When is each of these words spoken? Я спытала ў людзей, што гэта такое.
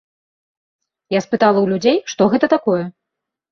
Я 1.17 1.21
спытала 1.25 1.59
ў 1.63 1.67
людзей, 1.75 1.97
што 2.15 2.31
гэта 2.35 2.53
такое. 2.57 2.83